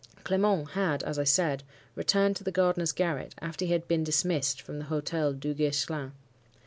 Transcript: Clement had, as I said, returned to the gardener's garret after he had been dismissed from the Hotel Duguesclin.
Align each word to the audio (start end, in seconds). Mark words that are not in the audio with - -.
Clement 0.23 0.69
had, 0.71 1.03
as 1.03 1.19
I 1.19 1.25
said, 1.25 1.61
returned 1.93 2.35
to 2.37 2.43
the 2.43 2.51
gardener's 2.51 2.91
garret 2.91 3.35
after 3.39 3.65
he 3.65 3.71
had 3.71 3.87
been 3.87 4.03
dismissed 4.03 4.59
from 4.59 4.79
the 4.79 4.85
Hotel 4.85 5.31
Duguesclin. 5.31 6.13